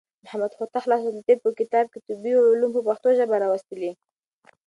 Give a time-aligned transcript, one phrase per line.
[0.23, 3.91] محمد هوتک د خلاصة الطب په کتاب کې طبي علوم په پښتو ژبه راوستلي.